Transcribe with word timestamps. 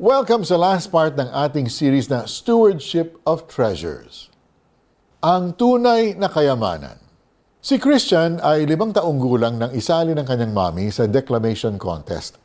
Welcome 0.00 0.48
sa 0.48 0.56
last 0.56 0.88
part 0.88 1.12
ng 1.20 1.28
ating 1.28 1.68
series 1.68 2.08
na 2.08 2.24
Stewardship 2.24 3.20
of 3.28 3.44
Treasures. 3.44 4.32
Ang 5.20 5.52
tunay 5.52 6.16
na 6.16 6.32
kayamanan. 6.32 6.96
Si 7.60 7.76
Christian 7.76 8.40
ay 8.40 8.64
limang 8.64 8.96
taong 8.96 9.20
gulang 9.20 9.60
nang 9.60 9.76
isali 9.76 10.16
ng 10.16 10.24
kanyang 10.24 10.56
mami 10.56 10.88
sa 10.88 11.04
declamation 11.04 11.76
contest. 11.76 12.40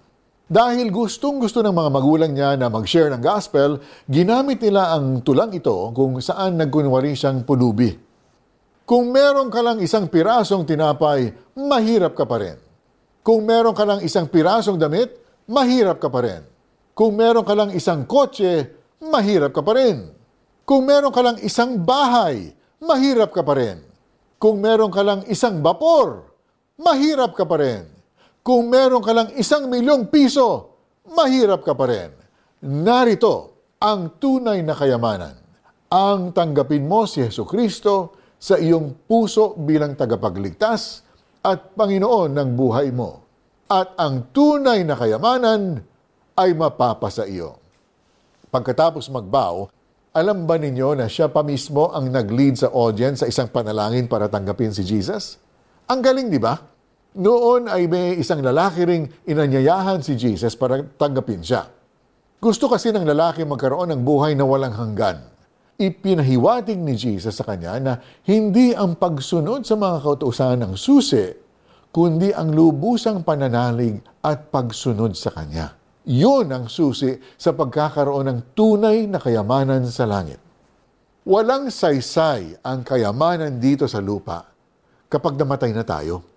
Dahil 0.52 0.91
gustong 0.91 1.39
gusto 1.39 1.63
ng 1.63 1.71
mga 1.71 1.89
magulang 1.96 2.36
niya 2.36 2.60
na 2.60 2.68
mag-share 2.68 3.08
ng 3.15 3.23
gospel, 3.23 3.79
ginamit 4.03 4.60
nila 4.60 4.92
ang 4.92 5.24
tulang 5.24 5.56
ito 5.56 5.96
kung 5.96 6.19
saan 6.19 6.60
nagkunwari 6.60 7.15
siyang 7.15 7.47
pulubi. 7.47 7.96
Kung 8.83 9.15
meron 9.15 9.47
ka 9.47 9.63
lang 9.63 9.79
isang 9.79 10.12
pirasong 10.12 10.67
tinapay, 10.67 11.31
mahirap 11.56 12.19
ka 12.19 12.28
pa 12.28 12.35
rin. 12.35 12.60
Kung 13.24 13.47
meron 13.47 13.72
ka 13.72 13.87
lang 13.87 14.03
isang 14.03 14.28
pirasong 14.28 14.76
damit, 14.76 15.15
mahirap 15.47 16.03
ka 16.03 16.12
pa 16.12 16.20
rin. 16.20 16.55
Kung 16.95 17.20
meron 17.20 17.43
ka 17.43 17.52
lang 17.52 17.75
isang 17.75 18.07
kotse, 18.07 18.71
mahirap 19.03 19.52
ka 19.52 19.59
pa 19.59 19.76
rin. 19.76 20.16
Kung 20.63 20.88
meron 20.88 21.12
ka 21.12 21.20
lang 21.20 21.36
isang 21.44 21.84
bahay, 21.84 22.55
mahirap 22.80 23.36
ka 23.36 23.44
pa 23.44 23.52
rin. 23.52 23.84
Kung 24.40 24.63
meron 24.63 24.95
ka 24.95 25.03
lang 25.03 25.27
isang 25.27 25.59
bapor, 25.59 26.31
mahirap 26.80 27.36
ka 27.36 27.44
pa 27.44 27.59
rin. 27.59 27.84
Kung 28.39 28.72
meron 28.72 29.03
ka 29.03 29.12
lang 29.12 29.27
isang 29.36 29.67
milyong 29.67 30.08
piso, 30.08 30.72
mahirap 31.12 31.67
ka 31.67 31.76
pa 31.76 31.84
rin. 31.84 32.16
Narito 32.63 33.36
ang 33.75 34.16
tunay 34.16 34.64
na 34.64 34.72
kayamanan. 34.72 35.36
Ang 35.91 36.31
tanggapin 36.31 36.88
mo 36.88 37.03
si 37.03 37.20
Yesu 37.20 37.44
Kristo 37.44 38.16
sa 38.39 38.55
iyong 38.55 39.03
puso 39.03 39.59
bilang 39.59 40.00
tagapagligtas 40.00 41.03
at 41.44 41.75
Panginoon 41.75 42.31
ng 42.31 42.50
buhay 42.55 42.88
mo. 42.95 43.27
At 43.67 44.00
ang 44.00 44.31
tunay 44.31 44.88
na 44.88 44.95
kayamanan 44.95 45.91
ay 46.35 46.52
mapapasa 46.52 47.23
iyo. 47.23 47.55
Pagkatapos 48.52 49.07
magbow, 49.07 49.71
alam 50.16 50.48
ba 50.48 50.55
ninyo 50.55 50.95
na 50.95 51.08
siya 51.08 51.31
pa 51.31 51.44
mismo 51.44 51.92
ang 51.92 52.11
nag-lead 52.11 52.59
sa 52.59 52.72
audience 52.72 53.23
sa 53.23 53.27
isang 53.27 53.52
panalangin 53.52 54.08
para 54.08 54.27
tanggapin 54.31 54.72
si 54.72 54.83
Jesus? 54.83 55.39
Ang 55.92 56.00
galing, 56.03 56.31
di 56.31 56.39
ba? 56.39 56.55
Noon 57.16 57.72
ay 57.72 57.88
may 57.88 58.19
isang 58.19 58.44
lalaki 58.44 58.83
ring 58.83 59.08
inanyayahan 59.23 60.03
si 60.03 60.19
Jesus 60.19 60.59
para 60.59 60.83
tanggapin 60.83 61.39
siya. 61.39 61.72
Gusto 62.39 62.67
kasi 62.67 62.92
ng 62.92 63.08
lalaki 63.08 63.47
magkaroon 63.47 63.95
ng 63.95 64.02
buhay 64.03 64.36
na 64.36 64.44
walang 64.44 64.75
hanggan. 64.75 65.23
Ipinahiwatig 65.80 66.80
ni 66.80 66.95
Jesus 66.95 67.36
sa 67.36 67.47
kanya 67.47 67.80
na 67.80 67.94
hindi 68.27 68.75
ang 68.75 68.95
pagsunod 68.99 69.64
sa 69.64 69.75
mga 69.80 70.03
kautusan 70.03 70.64
ng 70.64 70.75
susi, 70.75 71.31
kundi 71.92 72.31
ang 72.31 72.52
lubusang 72.52 73.23
pananalig 73.23 73.99
at 74.20 74.47
pagsunod 74.52 75.16
sa 75.16 75.31
kanya. 75.31 75.84
Yun 76.06 76.50
ang 76.53 76.66
susi 76.70 77.17
sa 77.38 77.53
pagkakaroon 77.53 78.30
ng 78.30 78.39
tunay 78.53 79.09
na 79.09 79.17
kayamanan 79.17 79.89
sa 79.89 80.06
langit. 80.06 80.38
Walang 81.25 81.73
saysay 81.73 82.61
ang 82.61 82.86
kayamanan 82.86 83.58
dito 83.58 83.89
sa 83.89 83.98
lupa 83.98 84.45
kapag 85.09 85.33
namatay 85.38 85.73
na 85.73 85.81
tayo 85.81 86.36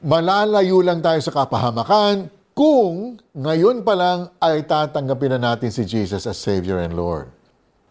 malalayo 0.00 0.80
lang 0.80 1.04
tayo 1.04 1.20
sa 1.20 1.28
kapahamakan 1.28 2.32
kung 2.56 3.20
ngayon 3.36 3.84
pa 3.84 3.92
lang 3.92 4.32
ay 4.40 4.64
tatanggapin 4.64 5.36
na 5.36 5.52
natin 5.52 5.68
si 5.68 5.84
Jesus 5.84 6.24
as 6.24 6.40
Savior 6.40 6.80
and 6.80 6.96
Lord. 6.96 7.28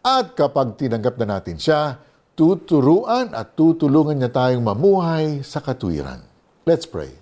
At 0.02 0.34
kapag 0.34 0.74
tinanggap 0.74 1.22
na 1.22 1.38
natin 1.38 1.62
siya, 1.62 2.02
tuturuan 2.34 3.30
at 3.38 3.54
tutulungan 3.54 4.18
niya 4.18 4.34
tayong 4.34 4.66
mamuhay 4.66 5.46
sa 5.46 5.62
katwiran. 5.62 6.26
Let's 6.66 6.90
pray. 6.90 7.14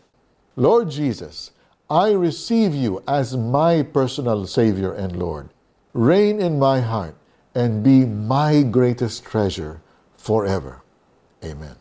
Lord 0.56 0.88
Jesus, 0.88 1.52
I 1.88 2.12
receive 2.12 2.76
you 2.76 3.00
as 3.08 3.40
my 3.40 3.80
personal 3.80 4.44
Savior 4.44 4.92
and 4.92 5.16
Lord. 5.16 5.48
Reign 5.96 6.44
in 6.44 6.60
my 6.60 6.84
heart 6.84 7.16
and 7.56 7.80
be 7.80 8.04
my 8.04 8.60
greatest 8.60 9.24
treasure 9.24 9.80
forever. 10.20 10.84
Amen. 11.40 11.80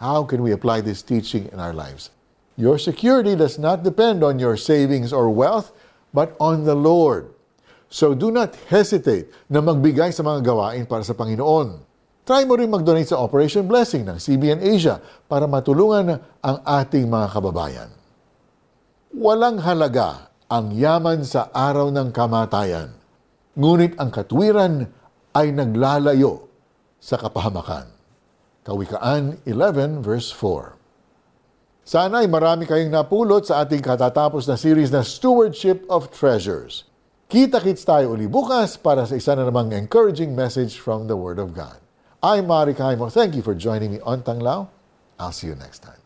How 0.00 0.24
can 0.24 0.40
we 0.40 0.56
apply 0.56 0.80
this 0.80 1.04
teaching 1.04 1.52
in 1.52 1.60
our 1.60 1.76
lives? 1.76 2.16
Your 2.56 2.80
security 2.80 3.36
does 3.36 3.60
not 3.60 3.84
depend 3.84 4.24
on 4.24 4.40
your 4.40 4.56
savings 4.56 5.12
or 5.12 5.28
wealth, 5.28 5.68
but 6.16 6.32
on 6.40 6.64
the 6.64 6.72
Lord. 6.74 7.28
So 7.92 8.16
do 8.16 8.32
not 8.32 8.56
hesitate 8.72 9.28
na 9.52 9.60
magbigay 9.60 10.16
sa 10.16 10.24
mga 10.24 10.48
gawain 10.48 10.88
para 10.88 11.04
sa 11.04 11.12
Panginoon. 11.12 11.84
Try 12.24 12.48
mo 12.48 12.56
rin 12.56 12.72
mag-donate 12.72 13.12
sa 13.12 13.20
Operation 13.20 13.68
Blessing 13.68 14.08
ng 14.08 14.16
CBN 14.16 14.64
Asia 14.64 14.96
para 15.28 15.44
matulungan 15.44 16.24
ang 16.40 16.56
ating 16.64 17.04
mga 17.04 17.28
kababayan. 17.36 17.95
Walang 19.16 19.64
halaga 19.64 20.28
ang 20.44 20.76
yaman 20.76 21.24
sa 21.24 21.48
araw 21.48 21.88
ng 21.88 22.12
kamatayan, 22.12 22.92
ngunit 23.56 23.96
ang 23.96 24.12
katwiran 24.12 24.92
ay 25.32 25.56
naglalayo 25.56 26.52
sa 27.00 27.16
kapahamakan. 27.16 27.88
Kawikaan 28.60 29.40
11 29.48 30.04
verse 30.04 30.28
4. 30.36 30.76
Sana 31.88 32.20
ay 32.20 32.28
marami 32.28 32.68
kayong 32.68 32.92
napulot 32.92 33.48
sa 33.48 33.64
ating 33.64 33.80
katatapos 33.80 34.44
na 34.44 34.60
series 34.60 34.92
na 34.92 35.00
Stewardship 35.00 35.88
of 35.88 36.12
Treasures. 36.12 36.84
Kita-kits 37.32 37.88
tayo 37.88 38.12
uli 38.12 38.28
bukas 38.28 38.76
para 38.76 39.08
sa 39.08 39.16
isa 39.16 39.32
na 39.32 39.48
namang 39.48 39.72
encouraging 39.72 40.36
message 40.36 40.76
from 40.76 41.08
the 41.08 41.16
Word 41.16 41.40
of 41.40 41.56
God. 41.56 41.80
I'm 42.20 42.52
Mari 42.52 42.76
Kaimo. 42.76 43.08
Thank 43.08 43.32
you 43.32 43.40
for 43.40 43.56
joining 43.56 43.96
me 43.96 43.98
on 44.04 44.20
Tanglao. 44.20 44.68
I'll 45.16 45.32
see 45.32 45.48
you 45.48 45.56
next 45.56 45.80
time. 45.80 46.05